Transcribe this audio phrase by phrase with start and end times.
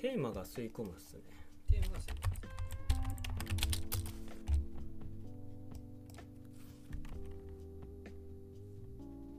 [0.00, 1.22] テーマが吸い込むっすね。
[1.68, 2.18] テーマがそう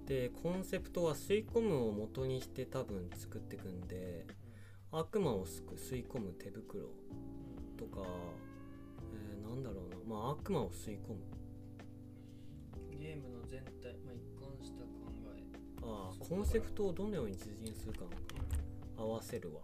[0.06, 4.26] でコンセプトは吸い込むを元にして多分作っていくんで
[4.92, 6.90] 悪魔を吸く吸い込む手袋
[7.78, 8.02] とか、
[9.14, 9.96] えーなんだろうな。
[10.06, 11.20] まあ悪魔を吸い込む。
[13.00, 14.90] ゲームの全体、まあ、一貫した考
[15.38, 15.44] え。
[15.84, 18.00] ああコンセプトをどのように実現するか
[18.98, 19.62] 合わせるわ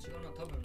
[0.00, 0.32] 違うな。
[0.32, 0.56] 多分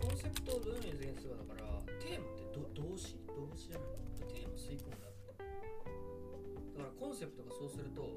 [0.00, 1.68] コンセプトをどのように実現するかだから
[2.00, 3.88] テーマってど動詞動詞じゃない
[4.32, 5.36] テーマ吸い込んだって。
[5.36, 8.08] だからコンセプトがそうすると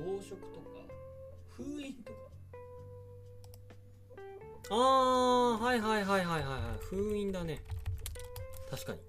[0.00, 0.88] 暴食とか
[1.50, 2.18] 封印とか。
[4.72, 6.84] ああはいはいはいはいはいはい。
[6.84, 7.60] 封印だね。
[8.70, 9.00] 確かに。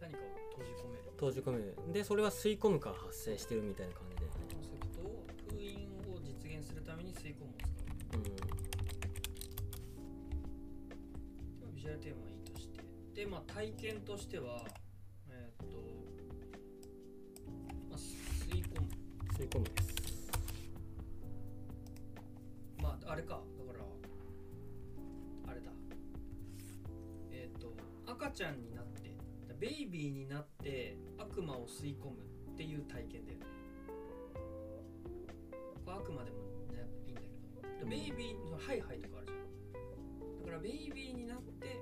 [0.00, 1.02] 何かを閉じ込める。
[1.16, 1.92] 閉じ込める。
[1.92, 4.26] でそれは吸い込むから発生してるみたいな感じで。
[4.26, 7.55] コンセプトを封印を実現するために吸い込む
[13.16, 14.62] でまあ体験としては
[15.30, 15.76] えーっと、
[17.88, 18.88] まあ、吸い込む。
[19.34, 20.30] 吸い込むです。
[22.76, 23.40] まああれか。
[23.58, 25.70] だからあれだ。
[27.32, 27.72] えっ、と
[28.06, 29.16] 赤ちゃんになって
[29.58, 32.16] ベイビーになって悪魔を吸い込む
[32.52, 33.46] っていう体験だよね。
[35.86, 36.36] これ悪魔でも
[36.70, 37.28] ねいいんだけ
[37.80, 37.86] ど。
[37.88, 40.42] ベイビーのハイハイとかあるじゃん。
[40.44, 41.80] だからベイビーになって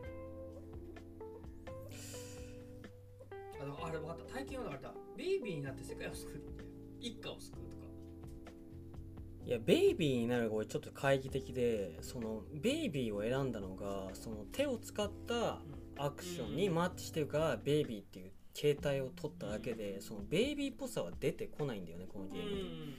[3.96, 4.34] あのあれ分かった。
[4.34, 4.94] 体験はだからだ。
[5.16, 6.68] ベイビーになって世界を救うんだよ
[7.00, 7.84] 一家を救うとか。
[9.46, 15.60] いやベイビーになるが俺ちょっと懐疑的でそのベイビーを選んだのがその手を使った
[15.96, 22.94] アクションにマッチしてるからベイビーっていう形態を取っただけでそのベイビーっぽさは出てこないんだよねこのゲームに。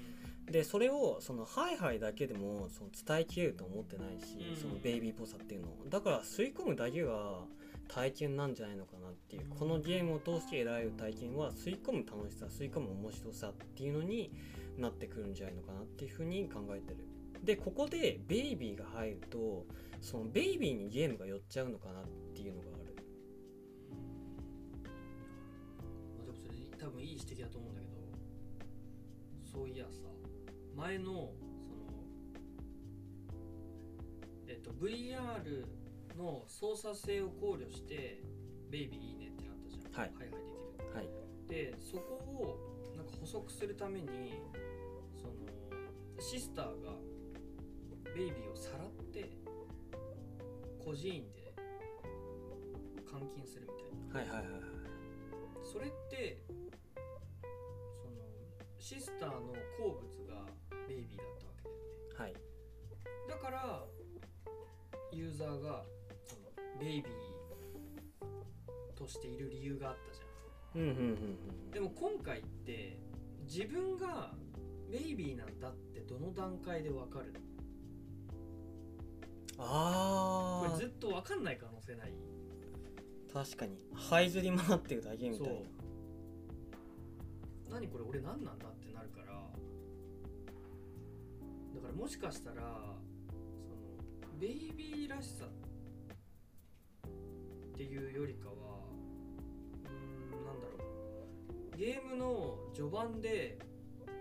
[0.51, 4.55] でそれをそのハイハイだけでもその伝えきれると思ってないし、うん。
[4.55, 5.85] そのベイビーっぽさっていうのを。
[5.89, 7.39] だから吸い込むだけが
[7.87, 9.57] 体験なんじゃないのかなっていう、うん。
[9.57, 14.31] このゲームを通して得られる体験は吸い込む楽しさ吸い込む面白さっていうのに
[14.77, 16.97] なってくるんじゃないのかなっていうふうに考えてる。
[17.43, 19.65] でここでベイビーが入ると
[20.01, 22.03] そのベイビーにゲームが寄っちゃうのかなっ
[22.33, 22.95] ていうのがある。
[26.17, 27.95] まあ、でもそれ多分いい指摘だと思うんだけど
[29.51, 30.09] そういやさ
[30.75, 31.33] 前のその
[34.47, 35.65] えっと VR
[36.17, 38.21] の操作性を考慮して
[38.69, 40.01] ベイビーいいねってなったじゃん。
[40.01, 40.13] はい。
[40.15, 40.95] はいはいできる。
[40.95, 41.09] はい。
[41.47, 42.15] でそこ
[42.93, 44.07] をなんか補足するために
[45.21, 45.33] その
[46.19, 46.91] シスターが
[48.15, 49.29] ベイビーをさらって
[50.83, 51.53] 孤児院で
[53.11, 53.67] 監禁する
[54.13, 54.35] みたいな。
[54.35, 54.75] はいはいはいはい。
[55.63, 58.15] それってその
[58.77, 60.45] シスターの好物が
[60.87, 62.15] ベイビーだったわけだよね。
[62.17, 62.33] はい。
[63.27, 63.83] だから
[65.11, 65.83] ユーザーが
[66.79, 70.25] ベイビーとしている理由があったじゃ
[70.79, 70.81] ん。
[70.81, 71.11] うんうんうんう
[71.69, 71.71] ん。
[71.71, 72.99] でも今回って
[73.47, 74.33] 自分が
[74.91, 77.33] ベイビーなんだってどの段階でわかる
[79.57, 82.13] ああこれずっとわかんない可能性ない？
[83.33, 83.77] 確かに。
[83.95, 85.59] 這いずり回ってるだけみたいな。
[87.71, 89.33] 何これ俺何なんだってなるから。
[91.73, 92.95] だからもしかしたら
[93.65, 93.77] その
[94.39, 95.64] ベイビーらしさって
[97.83, 98.53] いうよりかは
[99.83, 100.85] うーんなんだろ
[101.73, 101.77] う。
[101.77, 103.57] ゲームの序盤で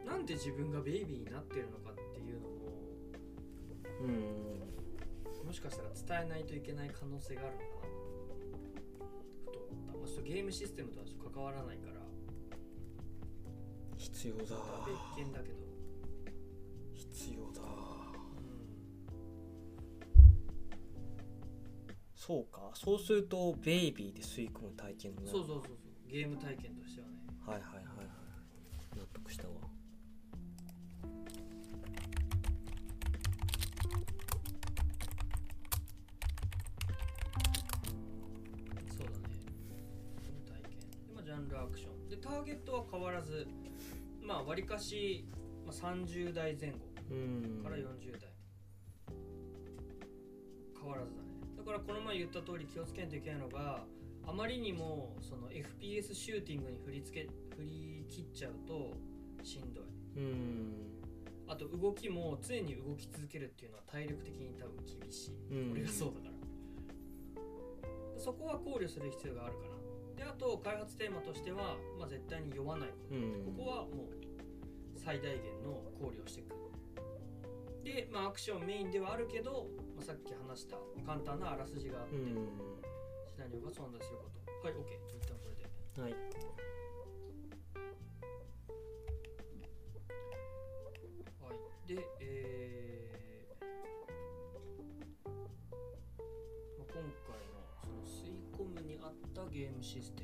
[0.06, 2.54] なんで自分がベイビーになってるのかっていうのも
[4.02, 5.46] うん。
[5.46, 7.92] もしかしたら伝えないといけない可能性があるのかな。
[9.44, 12.00] ふと思った、まあ、ちょっとゲームシステムとはちょっと関わらないから。
[13.96, 14.42] 必要だ。
[14.44, 14.56] 別
[15.16, 15.63] 件だけど、
[22.26, 22.70] そうか。
[22.74, 25.76] そうするとベイビーで吸い込む体験そうそうそうそう。
[26.10, 27.14] ゲーム体験としてはね。
[27.46, 28.06] はいはいはいはい。
[28.96, 29.54] 納得したわ。
[38.96, 39.36] そうだね。
[40.22, 40.80] ゲーム体験。
[40.80, 42.08] で、まあ、ジャンルアクション。
[42.08, 43.46] でターゲットは変わらず
[44.22, 45.26] まあわりかし、
[45.66, 46.78] まあ、30代前後
[47.10, 47.60] うん。
[47.62, 47.82] から40
[48.18, 48.32] 代、
[50.80, 51.23] 変わらずだね
[51.64, 53.84] だからこの前言った通り気をつけないといけないのが
[54.26, 58.92] あまりにもその FPS シューティングに振り付け振り切っちゃうと
[59.42, 59.84] しんどい。
[60.16, 60.74] うん。
[61.46, 65.72] あと動きも常に動き続けるっていうのは体力的に多分厳しい、うん。
[65.72, 66.34] 俺がそうだから。
[68.18, 69.74] そこは考慮する必要があるかな。
[70.16, 73.56] であと開発テーマとしては、まあ、絶対に酔わないこと、うん。
[73.56, 74.24] ここはもう
[74.96, 76.54] 最大限の考慮をしていく。
[77.84, 80.76] で、まあ、アクションメインではあるけど、まあ、さっき話した
[81.06, 82.34] 簡単なあらすじがあって、うん。
[83.26, 84.68] シナリオが存在すること。
[84.68, 85.64] はい OK 一旦これで。
[86.00, 86.12] はい。
[91.40, 91.52] はい、
[91.86, 93.64] で、えー
[96.78, 96.94] まあ、今
[97.26, 100.23] 回のその吸い込むに合ったゲームシステム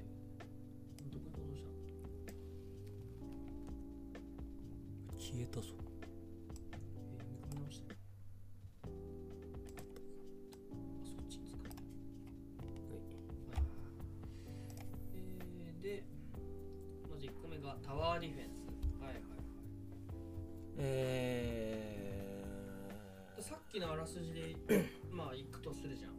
[24.00, 24.56] らすじで
[25.12, 26.16] まあ行くとするじゃん。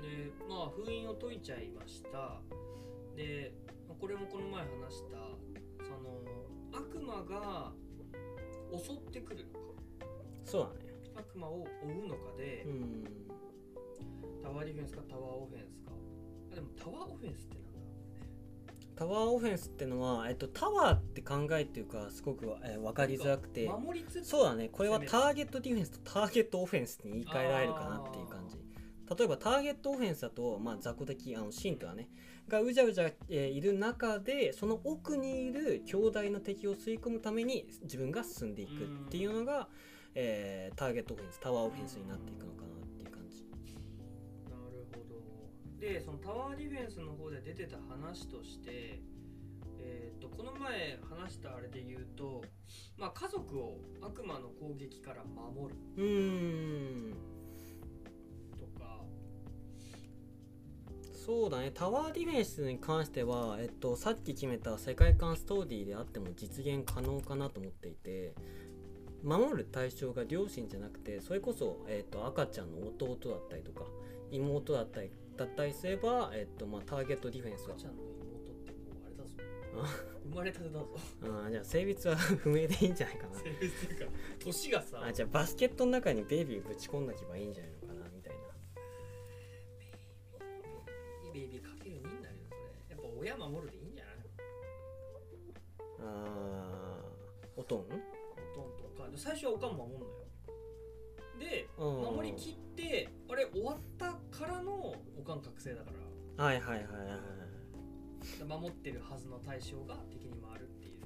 [0.00, 2.40] でまあ封印を解いちゃいました。
[3.14, 3.52] で
[3.86, 5.16] まあこれもこの前話した
[5.84, 6.22] その
[6.72, 7.72] 悪魔が
[8.72, 9.58] 襲ってくるのか。
[10.44, 10.88] ー、そうだね。
[11.14, 13.04] 悪魔を追うのかで、うん。
[14.42, 15.92] タワーディフェンスかタワーオフェンスか。
[16.52, 17.67] あでもタワーオフェンスってなんだ
[18.98, 23.06] タワーオフェンスってのは、えっと、タワーって考えっていうかすごく、えー分か。
[23.06, 23.64] りづらくて。
[24.24, 24.68] そうだね。
[24.70, 28.56] これはターゲットディフェンスとターゲットオフェンスに言い換えられるかなっていう感じ。
[29.16, 32.10] 例えばターゲットオフェンスだと、まあ、雑魚的あのシントはね
[32.48, 39.68] がうじゃうじゃ、えーいる中でその奥にいる強大な敵を吸い込むために自分が進んでいくっていうのが、
[40.14, 42.67] えーターゲットオフェンスタワーオフェンスになっていくのかな
[45.80, 49.00] でそのタワーディフェンスの方で出てた話として
[49.80, 52.42] えー、とこの前話したあれで言うと、
[52.96, 57.14] まあ、家族を悪魔の攻撃から守るうーん。
[58.58, 59.00] とか。
[61.12, 61.70] そうだね。
[61.72, 68.34] タワーディフェンスに関しては、えっと、さっき決めた世界観ストーリーであっても実現可能かなと思っていて
[69.22, 73.84] 守る対象が両親じゃなくてそれこそ、えっと、赤ちゃんの弟だったりとか
[74.30, 79.36] 妹だったりだったりすれば、えっとまあ、ターゲットディフェンスは赤ちゃんの妹ってもうあれだぞ。
[79.76, 79.86] あ
[80.28, 80.88] 生まれたてだぞ。
[81.22, 83.34] あーじゃあ性別は 不明でいいんじゃないかな。
[83.38, 85.02] 性別っていうか年がさ。
[85.04, 88.38] あじゃあバスケットの中にベイビーぶち込んどけばいいんじゃないのかなみたいな。
[91.32, 92.60] ベイビーかける2になるよそれ。
[92.90, 94.14] やっぱ親守るでいいんじゃない？
[96.00, 97.80] あーおとん？
[97.80, 97.96] おとん
[98.96, 100.12] とかで最初はおかん守んのよ
[101.38, 105.90] でうん守りきってあれ終わったからのおかん覚醒だか
[106.36, 106.44] ら。
[106.44, 107.06] はいはいはいはい。
[107.06, 107.18] はい
[108.46, 111.00] 守ってるはずの対象が敵に回るっていう。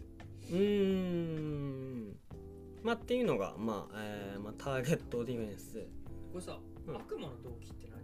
[0.50, 0.58] うー
[2.10, 2.16] ん。
[2.82, 5.86] まあっていうのがまあ、えーまあ、ターゲットディフェンス。
[6.32, 6.96] これさ、うん。
[6.96, 8.02] 悪魔の動機って何？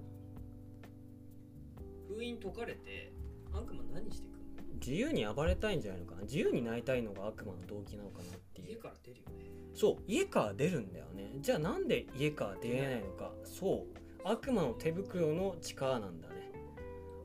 [2.14, 3.12] 封印解かれて
[3.52, 4.74] 悪魔何してくんの？
[4.74, 6.22] 自由に暴れたいんじゃないのかな？
[6.22, 8.24] 自由になりたいのが悪魔の動機なのかな
[8.58, 8.76] っていう。
[8.76, 9.34] 家から出るよね。
[9.74, 11.36] そう家から出るんだよね。
[11.40, 13.32] じゃあなんで家から出れないのか。
[13.44, 13.98] そう。
[14.24, 16.34] 悪魔の手袋の力なんだね。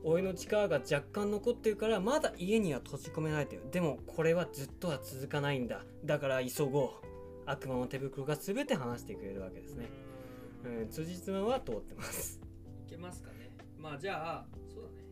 [0.04, 3.62] 俺の力が若干残ってるからまだ家には閉じ込められてる。
[3.70, 5.84] でもこれはずっとは続かないんだ。
[6.04, 6.90] だから急ごう。
[7.46, 9.88] 悪魔の手袋が全て話してくれるわけですね。
[10.64, 12.40] うーんうん辻褄は通ってます。
[12.86, 13.50] いけますかね。
[13.78, 15.04] まあじゃあそうだね。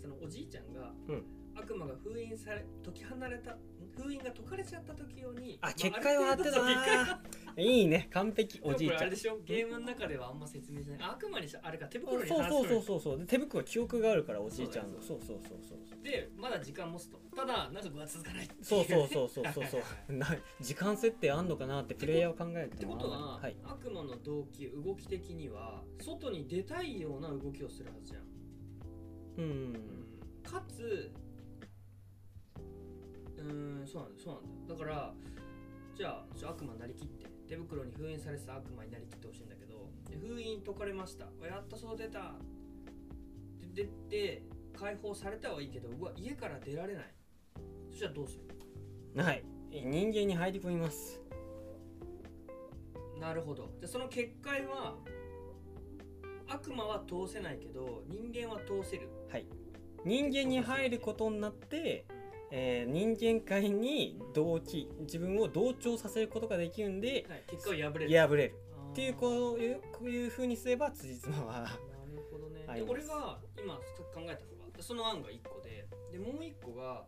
[0.00, 3.56] そのおじいちゃんが、うん悪魔が封印され解き放れた
[3.96, 7.22] 封印が解かれちゃった時用にあま結界は合ってたな。
[7.58, 8.08] いいね。
[8.10, 8.58] 完璧。
[8.62, 9.00] おじいちゃん。
[9.02, 9.38] あれでしょ？
[9.44, 10.98] ゲームの中ではあんま説明しない。
[11.02, 12.82] 悪魔にしあれか手そう袋にそうそうそうう。
[12.82, 15.78] そうそうで手袋は記憶があるからおじいちゃんのそそうそうそうそう。
[15.90, 17.18] そうでまだ時間持つと。
[17.36, 18.84] ただ長くは続かないそう。
[18.84, 20.26] そうそうそうそうそうはいな
[20.60, 23.56] 時間設定あんのかなってプレイヤーを考えるってことは、はい。
[23.64, 28.22] 悪魔の動機動き的には外に出たいような動きをするはずじゃん、
[29.36, 29.74] うん。
[30.42, 31.12] かつ
[33.42, 35.14] うーんそうなんだそうなんだだから
[35.94, 41.26] じゃあ悪魔になりきって手袋に封印されてた悪魔になりきってほしいんだけどで封印解かれました。
[41.44, 42.34] やっと外出た。
[43.74, 44.42] で出て
[44.74, 47.14] 解放されたはいいけどうわ家から出られない。
[47.90, 48.38] そしたらどうす
[49.14, 49.22] る？
[49.22, 49.44] はい。
[49.70, 51.20] 人間に入り込みます。
[53.20, 53.70] なるほど。
[53.80, 54.96] でその結界は
[56.48, 59.08] 悪魔は通せないけど人間は通せる。
[59.30, 59.46] はい。
[60.04, 62.06] 人間に入ることになって、
[62.54, 68.28] えー人間界に同期自分を同調させることができるんではい、結果を破れる。
[68.28, 68.54] 破れる。
[68.92, 71.72] っていうこういうこういう風にすれば辻褄はなる
[72.30, 72.66] ほどね。
[72.74, 73.80] で俺が今考
[74.16, 74.36] えたのが
[74.80, 77.06] その案が1個ででもう1個が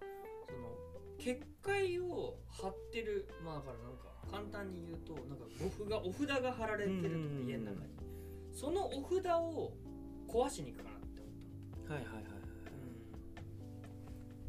[0.48, 0.70] その
[1.18, 7.92] 結界を貼ってるまあだからなんか簡単に言うとなんかお札がお札が貼られてるとか家の中に。
[8.50, 9.74] そのお札を
[10.26, 11.96] 壊しに行くかなって思ったの。
[11.96, 12.33] はいはいはい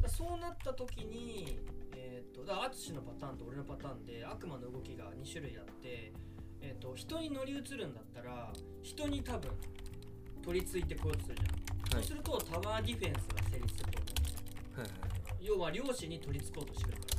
[0.09, 1.59] そうなった時に
[1.95, 6.11] えっ、とだから淳のパターンと俺のパターンで悪魔の動きが2種類あって
[6.61, 8.51] えっ、と人に乗り移るんだったら
[8.83, 9.51] 人に多分
[10.43, 12.07] 取り付いてこようとするじゃん、はい。
[12.07, 14.07] そうするとタワーディフェンスが成立すると思
[14.77, 17.15] うはいはい要は両親に取り付こうとしてくるから。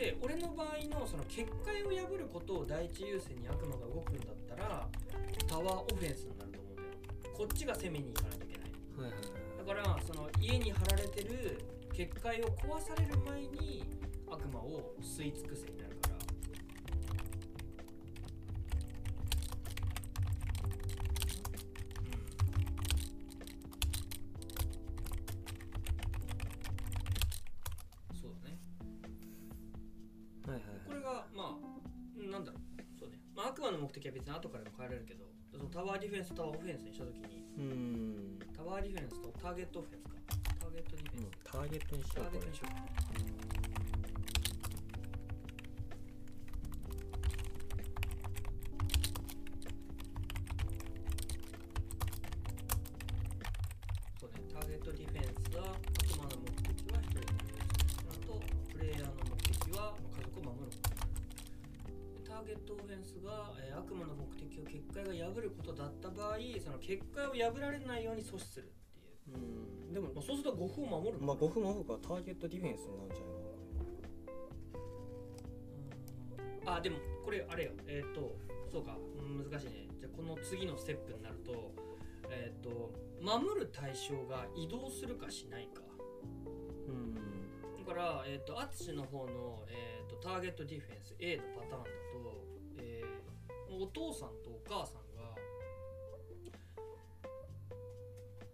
[0.00, 4.86] で俺の場合のその結界を破ることを第一優先に悪魔が動くんだったら
[5.48, 6.88] タワーオフェンスになると思うんだよ。
[7.34, 9.08] こっちが攻めに行かないといけない。
[9.08, 11.58] はいだからその家に貼られてる
[11.96, 13.82] 結界を壊される前に
[14.30, 16.16] 悪魔を吸い尽くせになるから。
[16.18, 16.18] う
[28.12, 28.20] ん。
[28.20, 28.58] そうだね。
[30.46, 31.56] はいはいこれがまあ
[32.18, 32.60] うんなんだろう。
[33.00, 40.35] そうね、まあ、悪魔の目的は別に後からでも変えられるけどそのタワーディフェンスとタワーオフェンスにした時にタワーディフェンスとターゲットオフェンスか
[40.76, 42.72] ゲットディフェンス、ターゲットにしタようこれーゲットにしよう
[54.20, 57.40] そうね、ターゲットディフェンスは悪魔の目的は一人の
[58.12, 58.36] 人と
[58.68, 60.76] プレイヤーの目的は家族を守る。
[62.28, 68.68] ターゲットオフェンスが、えー悪魔の目的を結界が破ることだった場合その結界を破られないように阻止するっ
[69.24, 69.38] ていう、う
[69.72, 71.18] んでもまあ、そうすると5分を守る。
[71.18, 73.24] のまあ5分の方がターゲットディフェンスになるんじゃ
[76.68, 77.70] ないあでもこれあれよ。
[77.86, 78.36] えっ、と
[78.70, 78.98] そうか。
[79.18, 79.88] うん難しいね。
[79.98, 81.72] じゃあこの次のステップになると
[82.28, 85.80] えっ、と守る対象が移動するかしないか。
[86.88, 87.14] うん。
[87.14, 87.20] だ
[87.86, 92.44] から、えー、と淳の方の、えー、とターゲットディフェンス A のパターンだと、
[92.80, 93.06] えー
[93.68, 95.05] お父さんとお母さん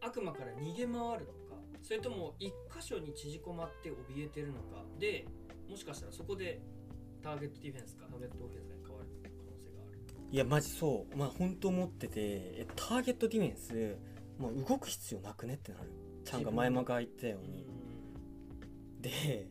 [0.02, 1.42] 悪魔から逃げ回るのか
[1.80, 4.84] それとも一箇所に縮こまって怯えてるのか。
[4.98, 5.26] で
[5.68, 6.60] もしかしたらそこで
[7.22, 10.28] ターゲットディフェンスかターゲットオフェンスが変わる可能性がある。
[10.30, 11.16] いやマジそう。
[11.16, 13.96] まあ本当思っててえターゲットディフェンス、
[14.38, 15.90] まあ、動く必要なくねってなる。
[16.24, 17.66] ちゃんが前々から言ったように。
[19.00, 19.48] で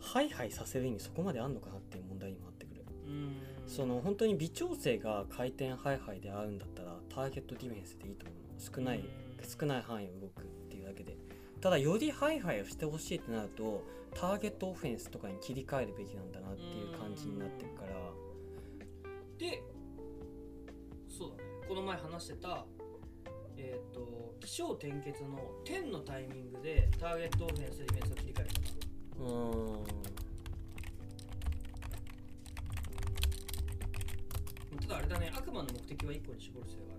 [0.00, 2.84] ハイハイさせる意味そこまであんのかなっていう問題にもなってくる。
[3.06, 3.36] うん。
[3.66, 8.38] その本当に微調整が回転ハイハイで合うんだったらターゲットディフェンスでいいと思う。
[8.54, 9.04] の少ない
[9.44, 11.16] 少ない範囲を動くっていうだけで
[11.60, 13.82] ただよりハイハイをしてほしいってなると
[14.14, 17.88] ターゲットオフェンスとかに切り替えるべきなんだなっていう感じになってるから。
[19.38, 19.62] で
[21.08, 21.42] そうだね。
[21.68, 22.64] この前話してた
[23.56, 28.66] えっ、と起承転結の10のタイミングでターゲットオフェンスディフェンスを切り替えるとか
[29.18, 29.84] うーん。
[34.86, 36.97] ただあれだね悪魔の目的は1個に絞る必要がある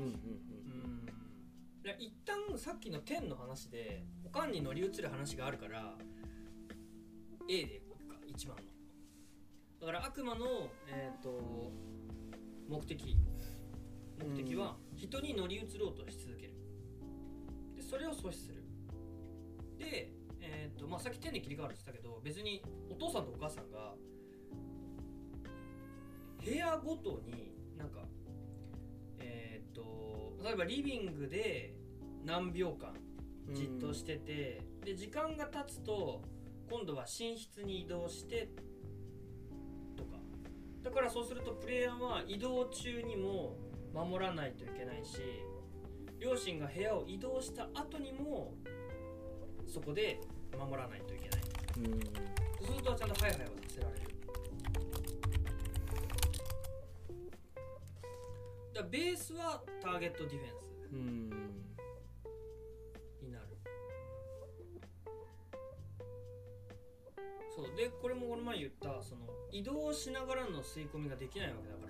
[0.00, 1.06] うんうんうん
[1.84, 5.94] いや一旦さっきの10の話でおかんに乗り移る話があるから
[7.48, 8.62] A でいくか一番の
[9.80, 11.72] だから悪魔の、えー、と
[12.68, 13.16] 目的
[14.22, 16.54] 目的は人に乗り移ろうとし続ける
[17.74, 18.62] でそれを阻止する
[19.78, 23.94] で、えーとまあ、さっき10で切り替わるって言ったけど別にお父さんとお母さんが
[26.44, 28.00] 部屋ごとになんか
[29.30, 31.74] えーっと例えばリビングで
[32.24, 32.94] 何秒間
[33.48, 33.54] うん。
[33.54, 36.22] じっとしてて、で時間が経つと
[36.70, 38.48] 今度は寝室に移動して
[39.96, 40.18] とか。
[40.82, 43.56] だからそうするとプレイヤーは移動中にも
[43.92, 45.18] 守らないといけないし
[46.18, 48.54] 両親が部屋を移動した後にも
[49.66, 50.20] そこで
[50.58, 51.40] 守らないといけない。
[51.78, 52.00] うん。
[52.66, 53.59] そうするとちゃんとハイハイは
[58.80, 61.30] だからベースはターゲットディフェンスうん。
[63.22, 63.44] になる。
[67.54, 67.76] そう。
[67.76, 71.86] でこれもこの前言ったその移動しながらの吸い込みができないわけだか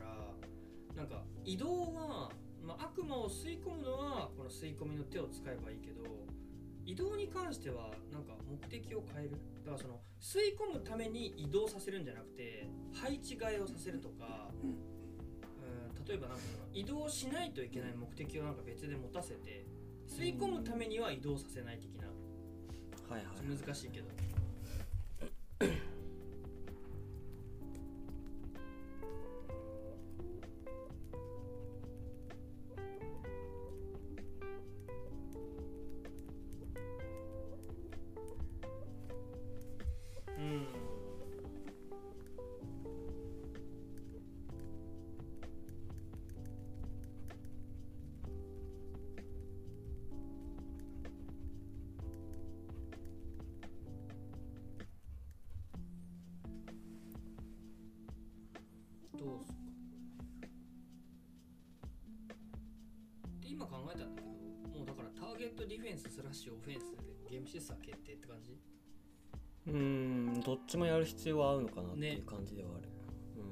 [0.97, 2.33] らなんか移動は、
[2.63, 6.03] まあ、悪魔を吸い込むのはこの吸い込みの手を使えばいいけど
[6.85, 9.37] 移動に関してはなんか目的を変える。
[9.65, 15.00] だからその吸い込むために移動させるんじゃなくて配置換えをさせるとか、うん、
[16.11, 16.43] 例えばなんか
[16.75, 19.65] 移動しないといけない目的をなんか別で持たせて
[20.09, 22.09] 吸い込むためには移動させない的な。
[23.09, 24.09] はいはい難しいけど
[63.51, 68.57] 今考えたんだけどもうだからターゲットディフェンススラッシュオフェンスでゲームシステム決定って感じ？
[69.67, 69.75] うー
[70.39, 73.43] んどっちもやる必要はあるのかなっていう感じではある、ちょ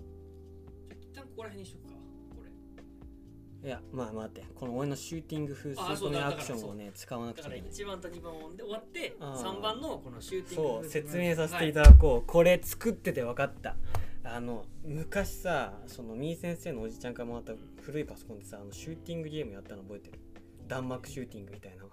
[0.00, 1.94] っと一旦ここら辺にしとくか
[2.36, 2.48] これ。
[2.48, 7.70] うんいやまあ待ってこの俺のシューティング風スートのアクションをね使わなくちゃいけない。
[7.70, 9.58] 1番と2番で終わってあー。
[9.58, 13.76] 3番のこのシューティングそう説明させていだただこう、これ作ってて分かった。
[14.24, 17.52] あの昔さそのみー先生のおじちゃんからもらった
[17.88, 20.20] 古いパソコンでさあのシューティングゲームやったの覚えてる？
[20.66, 21.84] 弾幕シューティングみたいな。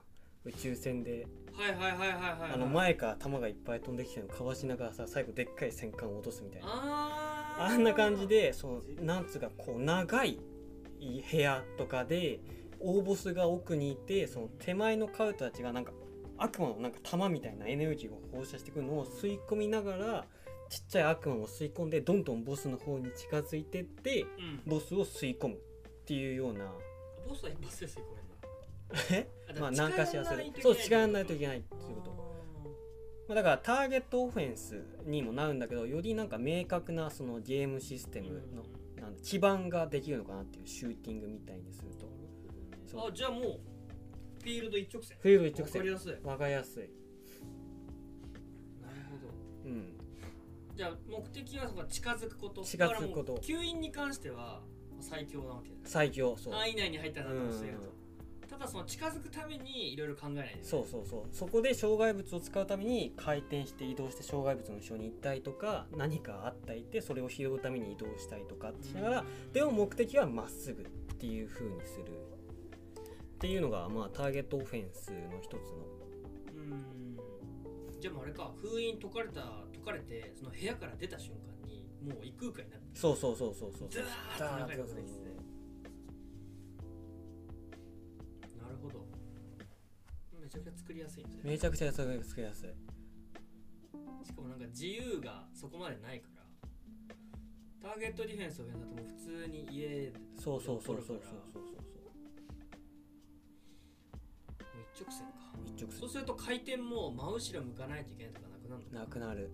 [0.44, 1.26] 宇宙船で。
[1.54, 4.34] はいはいはいはいはいあの前から弾がいっぱい飛んできてるの。
[4.34, 6.68] かわしながらさ最後でっかい戦艦を落とすみたいな。
[7.58, 10.38] あんな感じでそのなんつうかこう長い
[11.32, 12.42] 部屋とかで
[12.82, 15.94] 大ボスが奥にいてその手前のカウトたちがなんか
[16.38, 20.26] 悪魔のなんか弾みたいなエネルギーを放射してくるのを吸い込みながら
[20.70, 24.62] ちっちゃい悪魔を吸い込んでどんどんボスの方に近づいてってうん。
[24.66, 25.58] ボスを吸い込む
[26.06, 26.72] っていうような。
[27.28, 28.06] ボスは一発で吸い込
[29.12, 29.28] めんえ？
[29.56, 32.12] なまあ何かしらする近そう近寄らないいといけないっていうこと。
[33.28, 38.64] まあだからターゲットオフェンスにもなるんだけどよりなんか明確なそのゲームシステムの
[39.02, 42.06] なんだ基盤ができるのかなっていうシューティングみたいにすると。
[43.00, 43.42] あじゃあもう
[44.44, 45.18] フィールド一直線。
[45.20, 45.82] フィールド一直線。
[45.82, 46.12] わかりやすい。
[46.12, 46.84] なるわかりやすい。
[49.10, 49.72] ほど。
[49.72, 49.98] うん。
[50.76, 52.62] じゃあ目的はその近づくこと。
[52.62, 53.38] 近づくこと。
[53.38, 54.62] 吸引に関しては
[55.02, 56.54] 最強なわけだ最強そう。
[56.54, 57.80] 範囲内に入ったら何とかしてるうん。
[57.80, 57.96] と
[58.48, 61.36] ただその近づくためにいろいろ考えないといけないそうそうそう。
[61.36, 70.86] そこで障害物を使うために回転して移動して障害物の後ろに行ったりとか何かあったりてそれを拾うために移動したりとかしながらでも目的はまっすぐっ
[71.18, 72.06] ていう風にする
[73.36, 75.60] っていうのがまあターゲットオフェンスの一つの。
[76.56, 77.20] うん。
[78.00, 78.52] じゃあもうあれか。
[78.62, 79.42] 封印解かれた
[79.74, 81.55] 解かれてその部屋から出た瞬間に
[82.06, 83.90] もう異空間になってそうそうそうそうそう。
[83.90, 85.14] ザーッて中にそう入って。
[85.14, 85.34] て
[88.62, 89.08] なるほど。
[90.40, 92.70] めちゃくちゃ作りやすいんですねめちゃくちゃ作りやすい。
[94.24, 96.46] しかもなんか自由がそこまでないから。
[97.82, 101.36] ターゲットディフェンスをやるともう普通に家でそうそうそうそうそうそうそう。
[104.62, 105.34] もう一直線か。
[105.66, 106.00] 一直線。
[106.00, 109.52] そうすると回転も真後ろ向かないといけないとかなくなるのかなくなる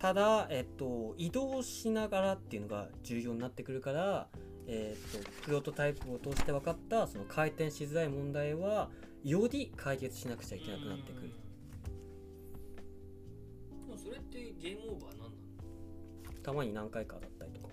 [0.00, 4.28] ただ、えっと、移動しながらっていうのが重要になってくるから、
[4.66, 8.88] えっと、プロトタイプを通して分かったその回転しづらい問題は
[9.22, 11.26] より解決しなくちゃいけなくなってくる。
[11.26, 11.30] うん
[13.86, 15.32] でもそれってゲームオーバーなんなの？
[16.42, 17.68] たまに何回かだったりとか。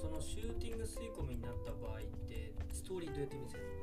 [0.00, 3.79] そのシューティング吸い込みになった場合ってストーリーどうやって見せるの？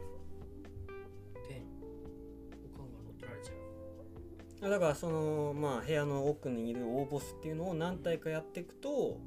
[4.69, 9.19] だからそのまあ部屋の奥にいる大ボスっていうのを何体かやっていくと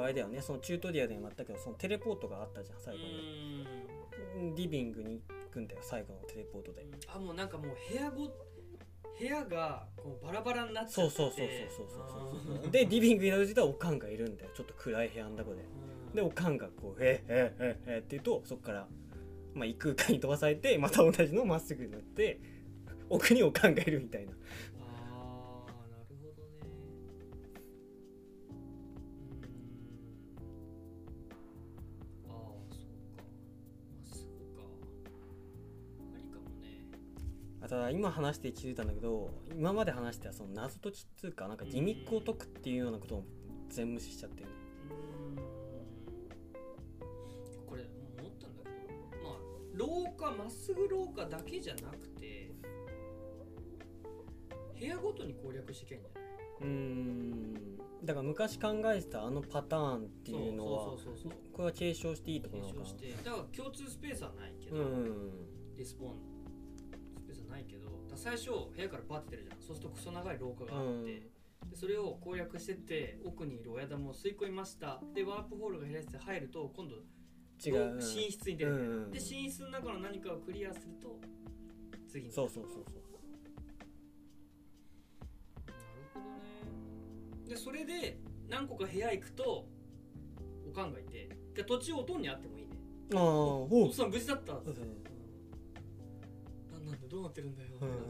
[0.00, 3.66] あれだよねそのチュートリアルでもあったけどそのテレポートがあったじゃん最後に。
[4.54, 6.86] リビングに行くんだよ最後のテレポートで。
[7.08, 8.26] あもうなんかもう部屋ご
[9.18, 12.08] 部屋がこうバラバラになっちゃってそうそうそうそうそう
[12.46, 12.70] そうそう。
[12.70, 14.50] でリビングになる時はおかんがいるんだよ。
[14.54, 15.64] ちょっと暗い部屋の中で。
[16.14, 18.88] でおかんがこう「えええええって言うとそこから、
[19.54, 22.40] まあ、異空間に飛ばされてまた同じのをまっすぐになって
[23.46, 24.32] おかんがいるみたいな。
[24.32, 24.34] あ
[25.66, 26.34] あなるほどね。
[32.24, 33.22] うーんああそうか。
[33.88, 34.62] まっすぐか。
[36.14, 36.38] ありか。
[36.38, 36.86] もね
[37.62, 43.24] あただ今話して気づいたんだけど今まで話してたその謎解きっつうかなんかギミックを解くっていうようなことを
[43.70, 44.42] 全無視しちゃって。
[44.42, 44.54] るね
[47.66, 47.82] これ
[48.18, 48.68] 思ったんだけ
[49.16, 49.22] ど。
[49.24, 49.38] まあ
[49.74, 52.07] 廊下まっすぐ廊下だけじゃなくて
[54.78, 56.28] 部屋ごとに攻略していけんじゃない？
[56.60, 57.54] うーん。
[58.04, 60.84] だから昔考えてたあのパターンっていうのは
[61.52, 63.24] これは継承していいところなのか検証して。
[63.24, 64.76] だから共通スペースはないけど、
[65.76, 66.12] リスポーン。
[67.24, 69.60] スペースはないけど最初部屋からバッて出るじゃん。
[69.60, 71.12] そうするとクソ長い廊下があって、
[71.70, 76.96] でそれを攻略してって奥にいる親玉を吸い込みましたでワープホールが開いて入ると今度
[77.64, 79.10] 違う、うん寝室に出る、うん。
[79.10, 81.20] で寝室の中の何かをクリアすると
[82.08, 82.84] 次にそうそうそうそう
[87.48, 89.66] でそれで何個か部屋行くと
[90.68, 92.76] おかんがいてで途中おとんに会ってもいいね。
[93.14, 94.84] ああおお父さん無事だったってそうそう
[96.72, 97.88] なんなんだどうなってるんだよ、うん。
[97.88, 98.04] なんて。
[98.04, 98.08] も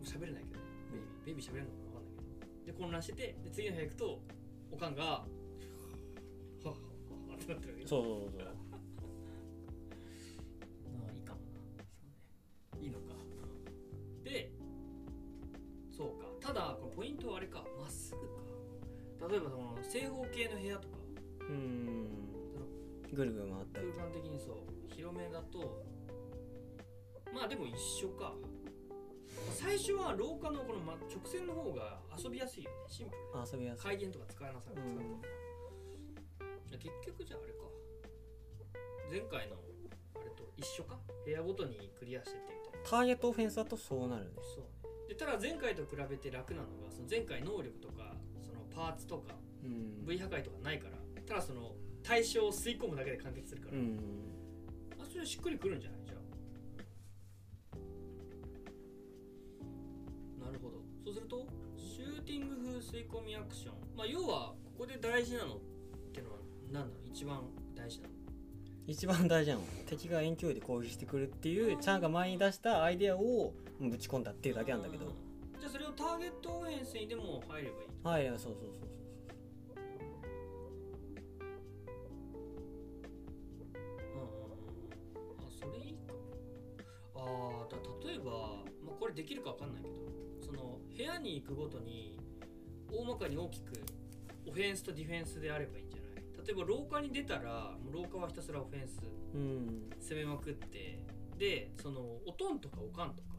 [0.00, 0.66] う喋れないけどね。
[1.26, 2.14] ベイビーベイビー喋れるのか分かんない
[2.64, 2.72] けど。
[2.72, 4.22] で混乱しててで次の部屋行くと
[4.70, 5.14] おかんがはっ
[6.64, 6.76] はっはっ
[7.30, 8.53] はってなってるわけそうそうそう
[15.96, 16.26] そうか。
[16.40, 17.64] ただこポイントはあれか。
[17.78, 18.20] まっすぐ
[19.26, 19.28] か。
[19.28, 20.98] 例えばその正方形の部屋とか。
[21.40, 22.08] うん。
[23.12, 24.56] ぐるぐる回ったり空間的にそう。
[24.88, 25.84] 広めだと。
[27.32, 28.34] まあでも一緒か。
[29.50, 32.76] 最初は廊下のこのま直線の方が遊びやすいよね。
[32.88, 33.18] シンプル
[33.52, 33.82] 遊びやすい。
[33.82, 34.82] 回転とか使えなさい、うん。
[34.82, 34.98] 使う
[36.72, 37.64] と結局じゃああれか。
[39.10, 39.56] 前回の
[40.16, 40.98] あれと一緒か。
[41.24, 42.88] 部屋ごとにクリアしてってみたいな。
[42.88, 44.30] ターゲットオフェンスだとそうなるね。
[44.54, 44.64] そう。
[44.64, 44.73] ね
[45.08, 50.06] でただ前回と比べて楽なのがその前回能力とかそのパーツとかうん。
[50.06, 53.98] V 破壊とかないからただその対象を吸い込むだけで完結するから、うん。
[55.00, 56.00] あそれしっくりくるんじゃない？
[56.04, 56.14] じゃ
[60.42, 60.46] あ。
[60.46, 60.82] なるほど。
[61.04, 61.46] そうすると
[61.78, 63.72] シューティング風吸い込みアクション。
[63.96, 65.58] まあ要はここで大事なのっ
[66.12, 66.38] ていうのは
[66.70, 66.90] 何なの？
[67.06, 67.40] 一番
[67.74, 68.14] 大事なの。
[68.86, 69.62] 一番大事なの。
[69.86, 73.54] 敵が遠距離で攻撃してくるっていうチャンが前に出したアイデアを
[73.90, 75.06] ぶち込んだっていうだけなんだけど。
[75.06, 75.60] うん。
[75.60, 78.88] じゃあそれをターゲットオフェンスにでも入ればいいはいそうそうそうそう
[85.38, 86.14] あそれいいか。
[87.16, 87.76] あーだ
[88.08, 88.30] 例えば、
[88.84, 89.94] まあ、これできるかわかんないけど
[90.44, 92.18] その部屋に行くごとに
[92.92, 93.72] 大まかに大きく
[94.46, 96.46] オフェンスとディフェンスであればいいんじゃない？
[96.46, 99.00] 例えば廊下に出たらもう廊下はひたすらオフェンス
[99.34, 99.90] うん。
[100.00, 100.98] 攻めまくって
[101.38, 103.33] でそのおとんとかおかんとかあ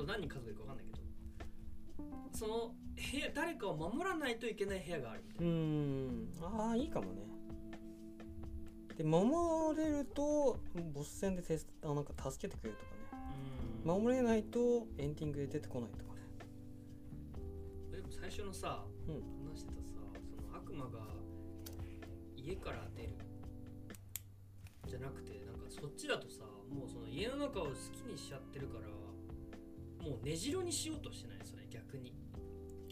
[0.00, 0.98] と何人家族いるか分かんないけど
[2.32, 6.28] その部屋誰かを守らないといけない部屋があるみたういん。
[6.42, 7.22] ああいいかもね。
[8.96, 10.60] で守れると
[10.92, 11.42] ボス戦で
[11.82, 13.20] なんか助けてくれるとかね。
[13.84, 16.20] 守れないとエンディングで出てこないとかね。
[17.90, 19.14] でも最初のさ、うん。
[19.48, 19.94] 話してたさ
[20.30, 21.06] その悪魔が
[22.36, 23.08] 家から出る。
[24.86, 28.88] じゃなくてなんかそっちだとさもうその家の中を好きにしちゃってるから
[30.02, 32.14] もう根城にしようとしてないそれ逆に。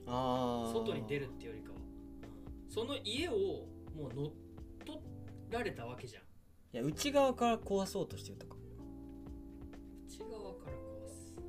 [0.06, 1.78] ああ外に出るってよりかは、
[2.68, 3.32] その家を
[3.94, 4.30] もう乗っ
[4.86, 4.98] 取
[5.50, 6.22] られたわけじゃん。
[6.22, 6.26] い
[6.76, 8.56] や内側から壊そうとしてるとか。
[10.06, 11.34] 内側から壊す。
[11.34, 11.40] な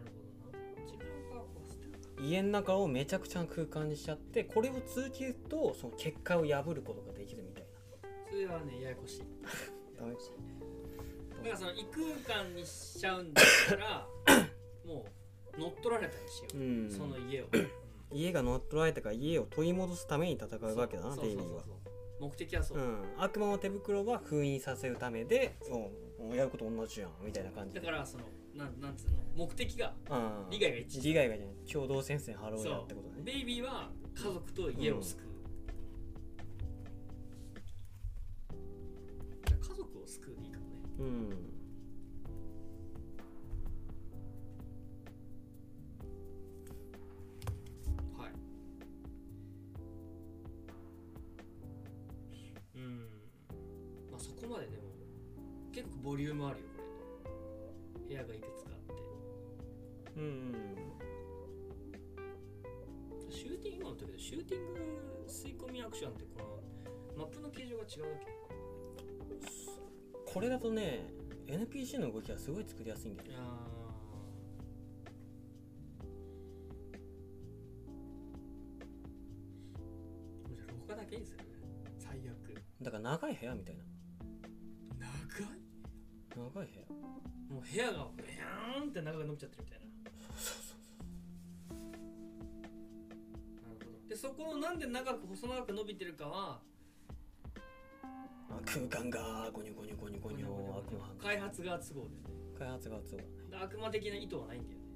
[0.00, 0.06] る
[0.44, 0.64] ほどな。
[0.84, 1.78] 内側から壊すっ
[2.16, 7.66] て家の中をめちゃくちゃな空間にしちゃってこれを続けるとその結界を破ることができるみたい
[8.28, 9.20] それはねややこしい。
[9.20, 9.26] や
[10.06, 10.30] やこしい。
[10.30, 10.36] ね
[11.50, 11.84] だからその異
[12.26, 14.06] 空間にしちゃうんだったら
[14.84, 15.06] も
[15.56, 17.46] う乗っ取られたりしよな、う、うん、その家を、
[18.12, 21.60] 家が乗っ取られたから家を取り戻すために戦うわけだなそうデイビーはそう。
[21.60, 25.56] そうそう目的はそう、うん、悪魔の手袋は封印させるためで
[26.18, 27.80] うんやること同じやんみたいな感じで。
[27.80, 29.16] だからそのなんなんつうの？
[29.36, 30.50] 目的がうん。
[30.50, 31.02] 利害が一致。
[31.04, 33.22] 利害がじゃない共同戦線張ろうやってことね。
[33.22, 35.26] ベイビーは家族と家を救う、
[39.46, 40.35] じゃあ家族を救う
[40.98, 41.28] うん。
[48.18, 48.30] はい。
[52.74, 52.98] うん。
[54.10, 54.82] まあそこまででも
[55.72, 56.82] 結構ボリュームあるよこ
[58.00, 58.08] れ。
[58.08, 59.02] 部屋がいくつかあって。
[60.16, 60.54] うん
[63.28, 64.80] シューティング今の時でシューティング
[65.28, 66.40] 吸い込みアクションってこ
[67.16, 68.35] のマップの形状が違うだけ
[70.36, 71.00] これだとね
[71.46, 73.36] NPC の動きがすごい作りやすいんだよね。
[73.38, 80.54] あー。
[80.54, 81.38] じゃあ廊下だけにする
[81.98, 82.62] 最悪。
[82.82, 83.82] だから長い部屋みたいな。
[85.00, 85.08] 長
[85.40, 85.56] い？
[86.36, 86.84] 長い部屋。
[87.54, 89.86] もう部屋がビャーンって長く伸びちゃってるみたいな。
[93.62, 94.06] なるほど。
[94.06, 96.75] でそこのなんで長く細長く伸びてるかはあ
[98.76, 100.46] 空間がゴニョゴニョゴニョゴニョ。
[100.78, 102.16] 悪魔開発が都合だよね。
[102.58, 103.28] 開発がそうだね。
[103.50, 104.86] で悪魔的な意図はないんだよね。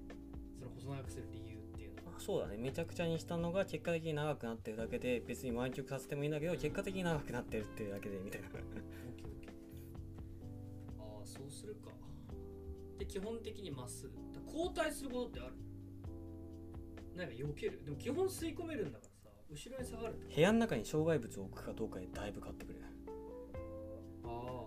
[0.59, 8.49] その細長くする理由っていうのはあそうだねめちゃくちゃにしたのが結果的に長くなってるだけで別に湾曲させてもいいんだけど結果的に長くなってるっていうだけでみたいな
[10.99, 11.90] ああそうするか
[12.99, 15.55] で基本的にまっすぐだ交代することってある
[17.16, 22.81] なんか避けるでも基本吸い込めるんだからさ後ろに下がる部屋の中に障害物を置くかどうかでだいぶ変わってくる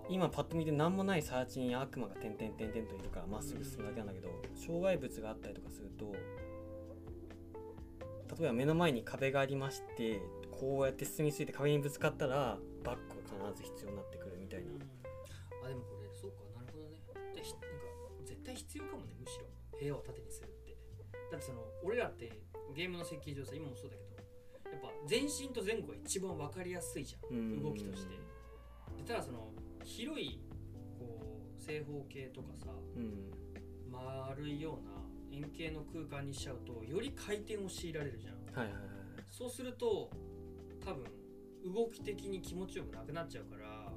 [0.09, 6.13] 今パッと見て何もないサーチに悪魔が点々点々といるからまっすぐ進むだけなんだけど障害物があったりとかすると
[8.39, 10.21] 例えば目の前に壁がありまして
[10.51, 14.71] こうやって進み着いて壁にぶつかったらバックが必ず必要になってくるみたいな。
[15.63, 16.43] あでもこれそうか。
[16.55, 16.99] なるほどね。
[17.35, 17.67] でひなんか
[18.25, 19.45] 絶対必要かもねむしろ。
[19.79, 20.77] 部屋を縦にするって。
[21.31, 22.31] だってその俺らって
[22.75, 27.37] ゲームの設計上さ今もそうだけどやっぱ前進と前後が一番分かりやすいじゃん。
[27.37, 27.63] うん。
[27.63, 28.13] 動きとして
[28.97, 29.51] でただその
[29.83, 30.39] 広い
[30.97, 31.19] こ
[31.57, 33.31] う正方形とかさうん。
[33.91, 34.91] 丸いような
[35.31, 38.33] 円形の空間にしちゃうとより回転を強いられるじゃん。
[38.59, 38.83] はいはいはい
[39.29, 40.09] そうすると
[40.83, 41.03] 多分
[41.73, 43.91] 動き的に気持ちよくなくなっちゃうから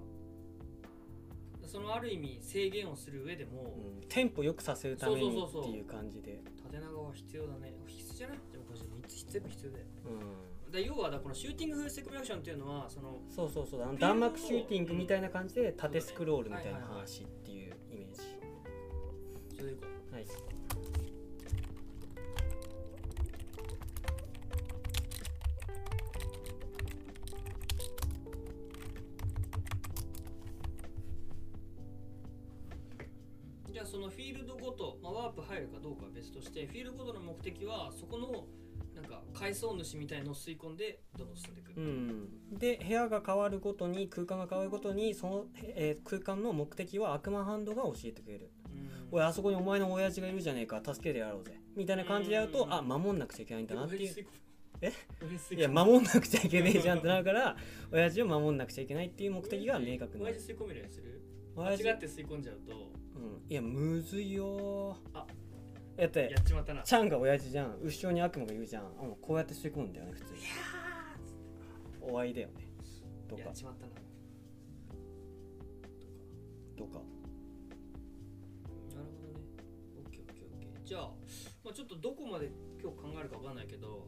[1.66, 6.40] そのある意味制限をする上でも、うん、テンポよくさせるためにっていう感じで。
[6.62, 7.74] 縦長は必要だね。
[7.86, 8.38] 必須じゃない？
[8.52, 9.84] でもこれ3つ全部必要だよ。
[10.04, 13.96] うんだ要はだこのシューティング風セクアクションっていうのはそのそうそうそう。
[13.98, 18.22] 弾幕シューティングみたいな感じで縦スクロールみたいな話っていうイメージ。
[19.56, 20.26] それでいこうはい。
[33.72, 38.46] じゃあそのフィールドごと、まあ、ワープ入るかどうかは別としてフィールドごとの目的はそこの
[39.38, 48.50] 階層主みたいのを吸い込んでどんどん進んでいく、うん、で部屋が変わるごとに空間が変わるごとにその、えー空間の目的は悪魔ハンドが教えてくれる。
[49.12, 49.18] うん。
[49.18, 51.58] おいあそこにお前の親父がいるじゃねえか助けてやろうぜ。
[51.76, 52.72] みたいな感じでやるとうん。
[52.72, 54.26] あ守んなくちゃいけないんだなっていう。
[54.80, 54.92] え？
[55.52, 57.56] いいや守んなくちゃいけねえじゃんってなるから
[57.90, 60.34] 親父を守んなくちゃいけないっていう目的が明確になる。
[60.34, 61.22] 親父吸い込めるようにする？
[61.56, 62.72] 間違って吸い込んじゃうと。
[63.16, 64.96] うん、いやむずいよー。
[65.14, 65.26] あ
[65.96, 66.30] やって。
[66.30, 66.82] やっちまったな。
[66.82, 67.78] ちゃんが親父じゃん。
[67.82, 68.84] 後ろに悪魔がいるじゃん。
[68.84, 70.40] うんこうやって吸い込むんだよね普通に。
[72.02, 72.54] 終わりだよね。
[73.28, 73.42] とか。
[73.42, 73.92] やっちまったな。
[76.76, 77.00] とか。
[78.94, 79.44] なるほどね。
[79.98, 80.84] オッケーオッケーオッケー。
[80.84, 81.10] じゃあ、
[81.64, 84.06] まあ、ちょっとどこまで今日考えるかわかんないけど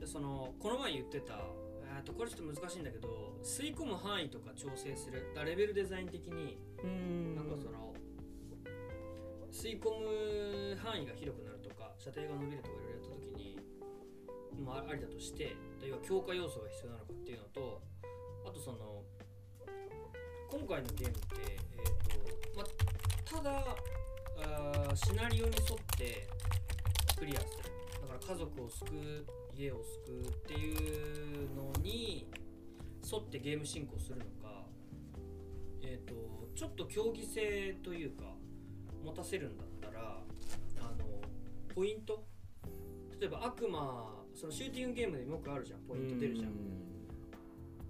[0.00, 1.34] でそのこの前言ってた
[1.84, 5.32] えーとこれちょっと難しいんだけど吸い込む範囲とか調整する。
[5.36, 7.34] だレベルデザイン的にうーん。
[7.36, 7.94] なんかその
[9.52, 10.49] 吸い込む
[10.82, 13.58] 範囲が広くなるとか射程が伸びるとかいろいろやった時に
[14.64, 17.82] まあありだとして要は強化要素が必要なのかっていうのと
[18.46, 19.04] あとその
[20.50, 21.36] 今回のゲームって、
[21.76, 22.64] えーとま、
[23.24, 23.76] ただ
[24.42, 26.28] あシナリオに沿って
[27.16, 27.70] クリアする。
[28.02, 32.26] だから家族を救う家を救うっていうのに
[33.04, 34.50] 沿ってゲーム進行するのか
[35.82, 36.14] えー、と
[36.54, 38.24] ちょっと競技性というか
[39.04, 40.18] 持たせるんだったら
[41.80, 42.22] ポイント？
[43.18, 46.48] 例えば悪魔そのシューティングゲームでよくあるじゃんポイント出るじゃん。
[46.48, 46.52] う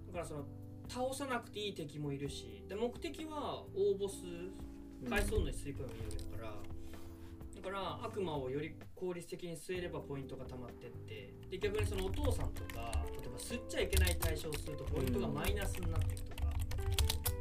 [0.07, 0.45] だからその
[0.87, 6.53] 倒さなくていい敵もいるしで目的は大ボスん階層内吸い込めばいいわけだから。
[6.53, 11.33] だから悪魔をより効率的に吸えればポイントが溜まってって。
[11.49, 16.53] で逆にそのお父さんとか例えば吸っちゃいけない対象を吸うとポイントがマイナスになっていくとか。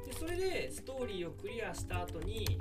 [0.05, 2.59] でそれでストーリーをクリアした後に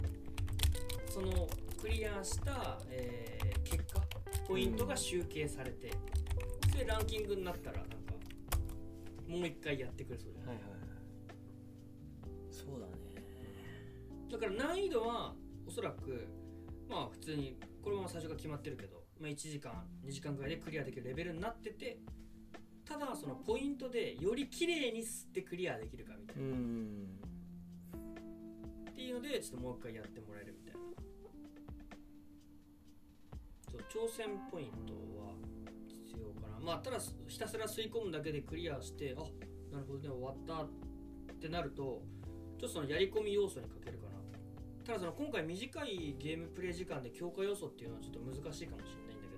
[1.09, 1.49] その
[1.81, 4.01] クリアした、えー結果
[4.47, 5.91] ポイントが集計されて
[6.71, 7.95] それランキングになったらなんか
[9.27, 10.79] もう一回やってくれそうじゃないはいはいはい。
[12.49, 12.93] そうだね。
[14.31, 15.35] だから難易度は
[15.67, 16.27] おそらく
[16.89, 19.71] まあ普通にこれも最初から決まってるけど、まあ、1時間
[20.03, 21.99] 2時間ぐらいでクリアできるレベルになってて
[22.85, 27.19] ただそのポイントでより綺麗に吸ってクリアできるかみたいうな、ん。
[28.89, 30.58] っていうのでちょっともう一回やってもらえるみ
[33.83, 35.33] 挑戦ポイントは
[35.87, 36.59] 必要かな。
[36.59, 39.21] まあただひたすら吸い込むだけでクリアしてあ
[39.73, 42.01] なるほどね終わったってなると
[42.57, 44.19] ちょっとそのやり込み要素に欠けるかな。
[44.83, 49.37] ただその今回短いゲームプレイ時間で強化要素っていうのはちょっと難しいかもしれないんだけ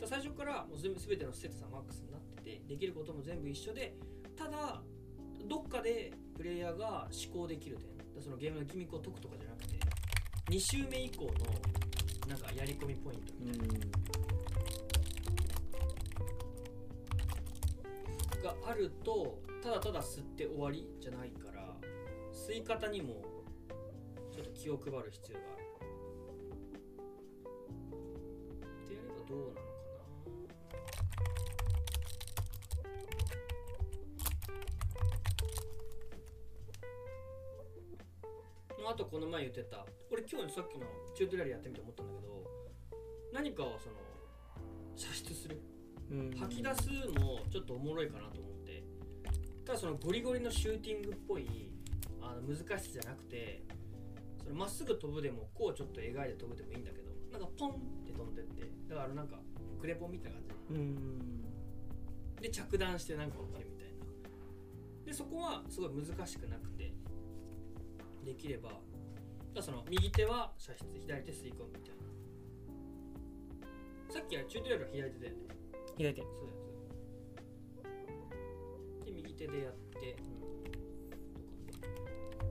[0.00, 3.94] だ最初からもう全てのステータスはマックスになっててできることも全部一緒で
[4.34, 4.82] ただ
[5.46, 7.92] どっかでプレイヤーが思考できる点。
[8.14, 9.78] だそのゲームのギミックを解くとかじゃなくて
[10.48, 11.30] 2周目以降の
[12.32, 13.74] なんかやり込みポイントみたいな。
[18.42, 21.76] があるとただただ吸って終わりじゃないから
[22.32, 23.22] 吸い方にも
[24.34, 25.62] ちょっと気を配る必要がある。
[28.84, 29.71] ってやればどうなの？
[38.92, 39.86] あとこの前言ってた。
[40.10, 40.84] 俺今日さっきの
[41.16, 42.44] チュートリアルやってみて思ったんだけど
[43.32, 43.96] 何かをその
[44.96, 45.60] 射出する。
[46.10, 46.30] うん。
[46.36, 48.84] 吐き出すのちょっとおもろいかなと思って。
[49.64, 51.70] ただそのゴリゴリのシューティングっぽい
[52.20, 53.64] あの難しさじゃなくて
[54.52, 57.74] まっすぐ飛ぶでもこうちょっと描いて飛ぶでもいいんだけどなんかポンっ
[58.04, 59.38] て飛んでってだからなんか
[59.80, 60.96] クレポンみたいな感うん。
[62.42, 65.06] じで着弾してなんか起きるみたいな。
[65.06, 66.71] でそこはすごい難しくなくて
[68.24, 68.80] できればだか
[69.56, 72.02] らその右手は射出左手吸い込むみたいな。
[74.12, 75.38] さっきはチュートリアルは左手だよね。
[75.96, 76.20] 左手。
[76.22, 76.62] そうだよ
[79.04, 80.16] で右手でやって、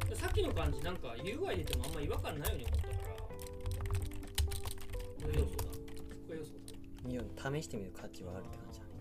[0.10, 2.98] でさっきの感じなんか UI 出てもあんま違和感ないように思ったから。
[5.22, 5.56] この要素
[7.46, 8.92] が試してみる価値はあるって感じだね。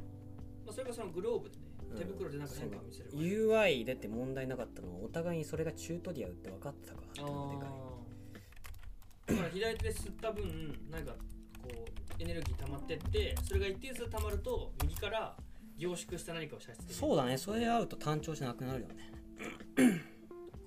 [0.65, 1.57] まあ、それがそのグローブで
[1.96, 9.37] 手袋でなんか変化を見せる UI 出て問題なかったのはお互いにそれがチュートリアルって分かってたからってのがでかい。
[9.37, 11.12] だから左手で吸った分なんか
[11.62, 15.37] こうエネルギー溜まってってそれが一定数溜まると右から
[15.79, 17.38] 凝縮した何かを射出そうだね。
[17.38, 18.94] それ合うと単調じゃなくなるよね。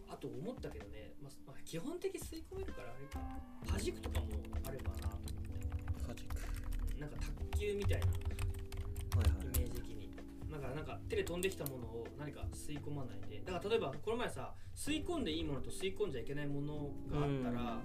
[0.09, 3.19] あと思ったけどね、まあまあ、基本的吸い込めるからあれか。
[3.65, 4.27] 弾くとかも
[4.65, 6.07] あればなと思って。
[6.07, 6.36] カジク。
[6.38, 7.17] うんなんか
[7.51, 8.05] 卓球みたいな
[10.54, 13.42] だからなんか手で飛んできたものを何か吸い込まないで。
[13.46, 17.82] だから例えばこの前さ吸い込んでいいものと吸い込んじゃいけないものがあったら、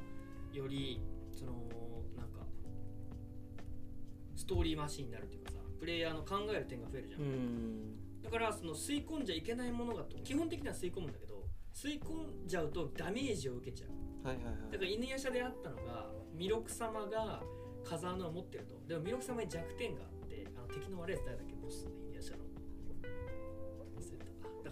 [0.52, 1.00] より
[1.32, 1.52] その
[2.16, 2.46] なんか
[4.36, 8.22] ストーリーマシンになるっていうかさプレイヤーの考える点が増えるじゃん、うん。
[8.22, 14.26] だからその吸い込んじゃいけないものが基本的には吸い込むんだけど吸い込んじゃうとダメージを受けちゃう。
[14.26, 14.54] はいはいはい。
[14.72, 17.42] だから犬夜叉であったのが弥勒様が
[17.84, 18.74] 風穴を持ってると。
[18.86, 21.54] でも弥勒様に弱点があってあの敵の悪いやつ誰だっけ？
[21.54, 21.92] ボスね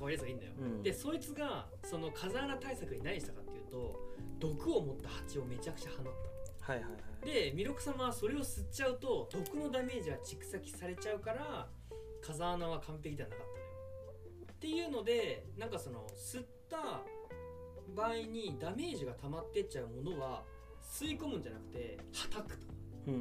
[0.08, 0.82] れただから悪いやつがいいんだよ、うん。
[0.82, 4.00] でそいつがその風穴対策に何したかっていうと
[4.38, 6.04] 毒を持った蜂をめちゃくちゃ放っ
[6.66, 7.26] たはいはいはい。
[7.26, 11.68] で弥勒様はそれを吸っちゃうと毒のダメージが蓄積されちゃうから
[12.22, 13.66] 風穴は完璧ではなかったのよ。
[14.52, 17.02] っていうのでなんかその吸った
[17.94, 20.42] 場合にダメージが溜まってっちゃうものは
[20.82, 22.66] 吸い込むんじゃなくてはたくと。
[22.66, 22.72] か、
[23.06, 23.20] うんうん。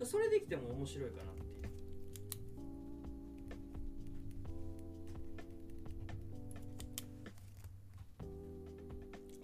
[0.00, 1.35] うん、それできても面白いかな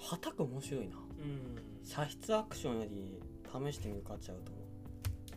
[0.03, 0.97] はたく面白いな。
[0.97, 1.85] うん。
[1.85, 4.65] 射出アクションより試してみる価値あると思う。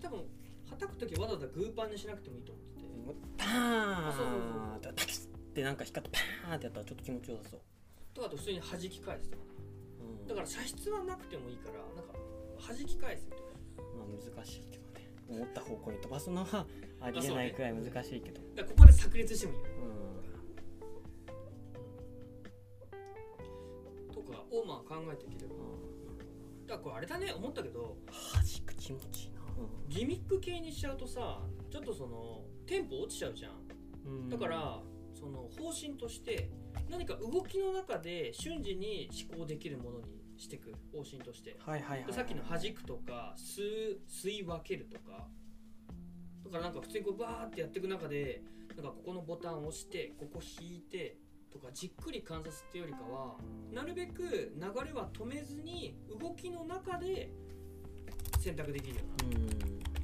[0.01, 0.25] 多分は
[0.77, 3.27] たく時わざわざグーパンにしなくてもいいと思ってて。
[3.37, 7.61] パーンってパキッってなんか光ってパーンってやったらちょっと気持ちよさそう、
[8.13, 9.43] とかあと普通に弾き返すとか。
[9.43, 9.49] ね
[10.21, 12.13] うん、だから射出はなくてもいいからなんか
[12.67, 13.45] 弾き返すみたいな
[13.97, 15.09] まあ難しいけどね。
[15.29, 16.65] 思った方向に飛ばすのは
[17.01, 18.41] ありえないくらい難しいけど。
[18.55, 19.65] だからここで炸裂してもいいよ。
[19.89, 19.94] うん
[24.95, 25.55] 考えていければ。
[26.67, 29.41] だからこれあれだね思ったけど弾く気持ちいいな。
[29.89, 33.51] ギミック系にしちゃうとさちょっとそのテンポ落ちちゃうじゃん。
[34.05, 34.29] うん。
[34.29, 34.81] だから
[35.13, 36.49] その方針として
[36.89, 40.05] 何か動きの中で瞬時に思考できるものに
[40.37, 40.73] していく。
[40.91, 41.57] 方針として。
[41.59, 45.27] はいはいはい、はい、でさっきの弾くとか吸う吸い分けるとか。
[46.45, 48.43] だからなんか普通にこうバーってやっていく中で
[48.75, 51.17] なんかここのボタンを押してここ引いて
[51.55, 53.35] とかじっくり観察っていうよりかは
[53.71, 57.31] なるべく流れは止めずに動きの中で
[58.41, 59.94] 選択できるような。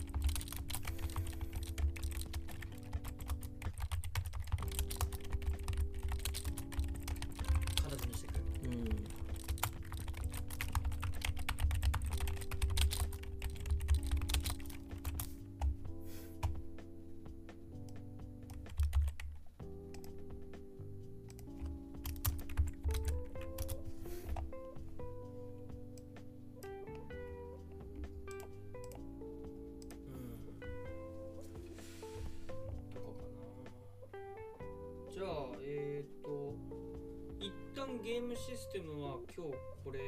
[38.03, 39.99] ゲームシステムは今日これ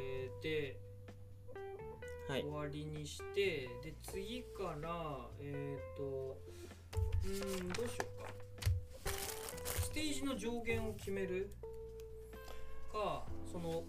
[0.42, 0.80] で
[2.28, 2.42] はい。
[2.42, 6.38] 終わりにして、で次からえっ、と
[7.24, 8.30] うーんどうしようか。
[9.84, 11.54] ステージの上限を決める
[12.92, 13.84] かその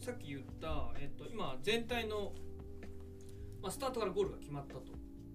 [0.00, 2.32] さっき言った、えっと今全体の、
[3.60, 4.84] まあ、スタートからゴールが決まったと。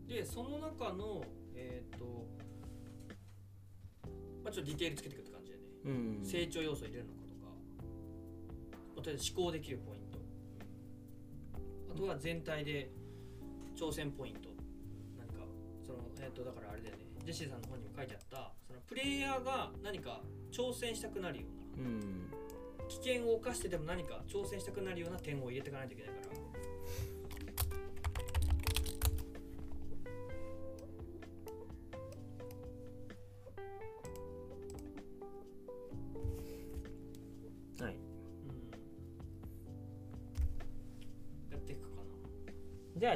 [0.08, 1.24] でその中の
[1.54, 2.28] えっ、と
[4.44, 5.64] まあちょっとディテールつけていくって感じでね。
[5.86, 5.90] う
[6.24, 6.26] ん。
[6.26, 7.25] 成長要素入れるのか
[9.06, 10.18] とりあえず思考できるポイント。
[11.94, 12.90] あとは全体で
[13.78, 14.50] 挑戦ポイント。
[15.16, 15.46] なんか
[15.86, 17.06] そのえっ、とだからあれだよね。
[17.24, 21.46] ジェシーさんの本にも書いてあったそのプレイヤーが何か挑戦したくなるよ
[21.78, 21.88] うな。
[21.88, 22.32] うん。
[22.88, 26.45] 危険を冒してでも何か挑戦したくなるような点を入れていかないといけないから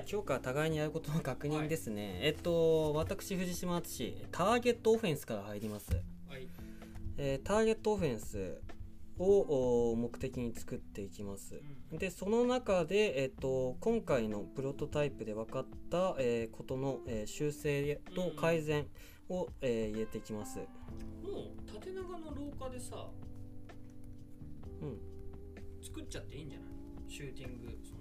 [0.10, 5.92] じゃあ今日から互いにやることの確認ですね、えっと私藤島敦ターゲットオフェンスから入ります、
[6.28, 6.48] はい。
[7.18, 8.60] えーターゲットオフェンス
[9.20, 11.62] をお目的に作っていきます。
[11.92, 12.00] うん。
[12.00, 18.88] でその中で、えっと今回のプロトタイプで分かった、えーことの、えー修正と改善
[19.30, 20.58] を、えー入れていきます。
[20.58, 23.12] もう縦長の廊下でさ
[24.82, 24.98] うん。
[25.84, 27.12] 作っちゃっていいんじゃない？
[27.12, 27.94] シューティングそ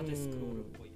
[0.00, 0.91] の縦スクロールっぽい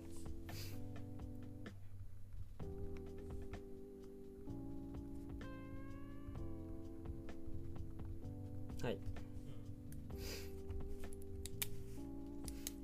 [8.82, 8.98] はい。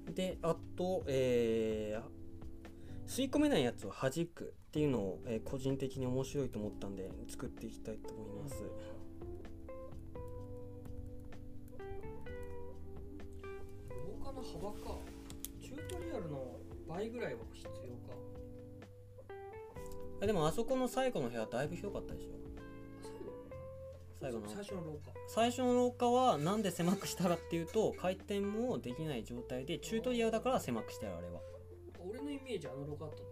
[0.07, 2.23] うんであとえー
[3.07, 8.57] 吸い込めないやつを弾くっていうのを、えー個人的に面白いと思ったんで作っていきたいと思います、
[13.91, 14.99] 廊下の幅か。
[15.61, 16.57] チュートリアルの
[16.89, 17.73] 倍ぐらいは必要
[18.09, 18.17] か。
[20.23, 22.42] あでもあそこの最後の部屋だいぶ広かったでしょ
[24.23, 25.11] 最後の最初の廊下。
[25.27, 31.41] 最初の廊下はなんで狭くしたかっていうと回転もできない状態でチュートリアルだから狭くしたよあれは。
[32.09, 33.25] 俺のイメージあの廊下あったの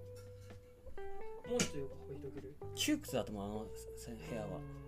[1.50, 2.54] もうちょっと横幅広げる？
[2.74, 3.66] 窮屈だと思うあの
[3.96, 4.46] せ部屋は。
[4.46, 4.80] うん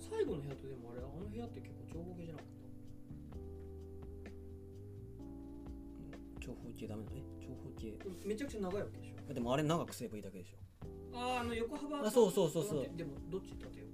[0.00, 2.46] 最後の部屋とでもあれあの部屋って結構長方形じゃなかっ
[6.40, 7.22] 長方形ダメだね。
[7.44, 7.92] 長方形。
[7.92, 9.34] ためちゃくちゃ長いわけでしょ。
[9.34, 10.56] でもあれ長くすればいいだけでしょ。
[11.12, 12.88] あああの横幅あそうそうそうそう。
[12.96, 13.87] でもどっち縦横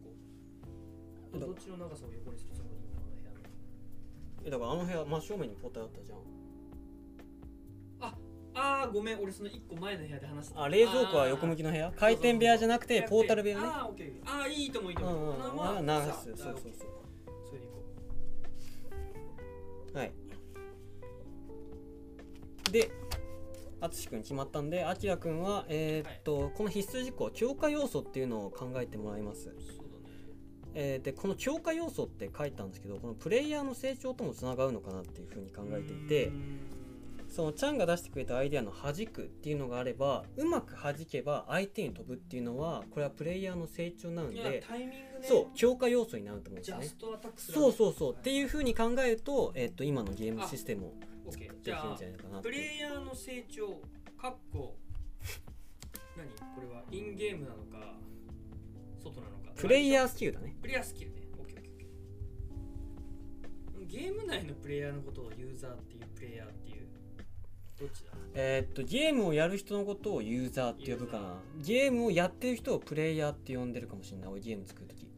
[1.40, 2.80] どっちの長さを横にするつもり？
[2.94, 3.38] なの部屋の
[4.44, 6.18] えだからあの部屋真正面にポターあったじゃん。
[8.56, 9.20] ああごめん。
[9.20, 10.62] 俺その1個前の部屋で話してた。
[10.62, 11.92] あ冷蔵庫は横向きの部屋？
[11.96, 13.64] 回転部屋じゃなくてポータル部屋ね。
[13.66, 15.06] ああオッケーああいいと思ういいとう。
[15.06, 15.56] ん思う、うん。
[15.56, 16.84] まああ長さすそうそうそ
[19.94, 19.98] う。
[19.98, 20.12] はい。
[22.70, 22.90] で
[23.80, 29.54] 淳君決まったんであきら君はえーっと、この必須事項強化要素っていうのを考えてもらいます
[30.74, 36.32] えーでこの強化要素って書いたんですけどこのプレイヤーの成長ともつながるのかなっていうふうに考えていて
[37.28, 45.00] そのチャンが出してくれたアイデアの弾くっていうのがあればうまく弾けば相手に飛ぶっていうのはこれはプレイヤーの成長なのでタイミングね。
[45.22, 46.88] そう強化要素になると思うんですよね
[47.36, 48.12] そうそうそう。
[48.12, 50.86] っていうふうに考えると,、えっと今のゲームシステム
[51.26, 53.80] をできるんじゃないかなプレイヤーの成長
[54.16, 54.76] かっこ
[56.16, 56.28] 何？
[56.54, 57.96] これはインゲームなのか
[59.02, 60.56] 外なのかプレイヤーースキルだね。
[60.60, 61.22] プレイヤースキルね。
[61.38, 64.04] オッケーオッケーオッケー。
[64.04, 66.86] ゲーム内のプレイヤーのことをユーザーっていうプレイヤーっていう。
[67.80, 68.10] どっちだ？
[68.34, 71.40] えっとゲームをやる人のことをユーザーって呼ぶかな。
[71.58, 74.28] ゲームをやってる人をプレイヤーって呼んでるかもしれない。
[74.30, 75.08] 俺ゲーム作るとき。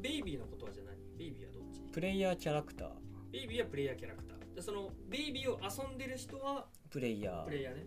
[0.00, 1.80] ベイビーのことはじゃないベイビーはどっち？
[1.92, 2.88] プレイヤーキャラクター。
[3.32, 4.54] ベイビーはプレイヤーキャラクター。
[4.54, 7.44] でそのベイビーを遊んでる人はプレイヤー。
[7.44, 7.84] プレイヤーね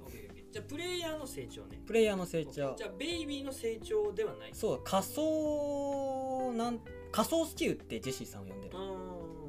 [0.51, 1.81] じゃあプレイヤーの成長ね。
[1.85, 2.75] プレイヤーの成長。
[2.77, 4.51] じゃあベイビーの成長ではない。
[4.53, 6.79] そう仮想なん
[7.11, 8.75] 仮想スキルってジェシーさんを呼んでる。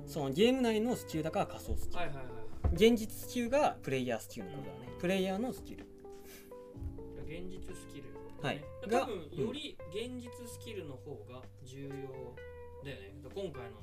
[0.07, 2.25] そのゲーム内のスキルだから仮想スキル、はいはいはい
[2.73, 5.01] 現実スキルがプレイヤースキルのことだね、うん。
[5.01, 5.87] プレイヤーのスキル。
[7.25, 8.11] 現実スキル、ね、
[8.43, 8.65] はい。
[8.83, 11.91] 多が分より現実スキルの方が重要
[12.85, 13.15] だよね。
[13.35, 13.79] 今回の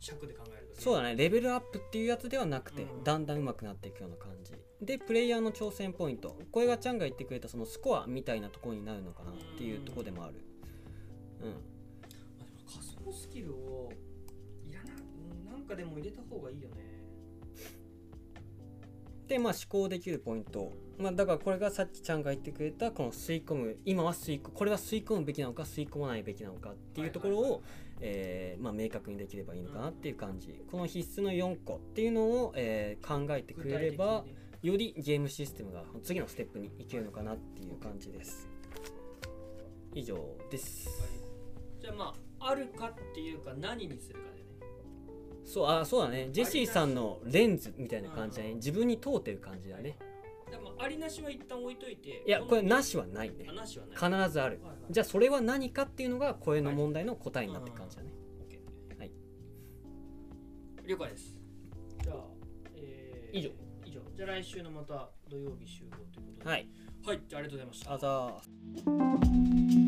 [0.00, 1.16] 尺で考えると、そうだね。
[1.16, 3.04] レベルアップっていうやつではなくて、うん。
[3.04, 4.52] だんだん上手くなっていくような感じ。
[4.80, 6.36] でプレイヤーの挑戦ポイント。
[6.52, 10.34] これがちゃんが言ってくれたそのスコアみたいなところになるのかなっていうところでもある。
[11.42, 11.50] うん。
[11.50, 11.56] ま
[12.04, 12.24] あでも
[12.64, 13.92] 仮想スキルを
[14.64, 16.87] いらななんかでも入れた方がいいよね
[19.28, 27.62] でまあ思考できるポイント、まあ、だからこれがさっきちゃんが言ってくれたこの吸い込む今は吸いこれは吸い込むべきなのか吸い込まないべきなのかっていうところを、
[28.00, 34.24] えーまあ、明確にできればいいのかなっていう感じ、この必須の4個っていうのを、えー考えてくれれば、
[34.62, 38.48] よりゲームシステムが次のステップにいけるのかなっていう感じです。
[39.94, 40.16] 以上
[40.50, 41.08] です、はい。
[41.80, 44.37] じゃあまああるかっていうか何にするかでね
[45.48, 46.28] そうあそうだね。
[46.30, 48.54] ジェシーさんのレンズみたいな感じだね。
[48.56, 49.96] 自分に通ってる感じだね。
[50.50, 52.22] でもありなしは一旦置いといて。
[52.26, 53.50] いやこれなししはないね。
[53.56, 53.96] なしはない。
[54.26, 54.60] 必ずある。
[54.62, 54.78] はいはい。
[54.90, 58.12] じゃあそれは何かっていうのがこれの問題の答えになってる感じだね、
[58.98, 59.12] はい。
[60.86, 61.34] 了解です。
[62.04, 62.16] じゃあ、
[62.76, 63.48] え以上。
[63.86, 64.00] 以上。
[64.14, 66.50] じゃあ来週のまた土曜日集合ということで。
[66.50, 66.68] はい。
[67.06, 67.94] はいじゃあありがとうございました。
[67.94, 67.98] あ
[69.78, 69.87] ざ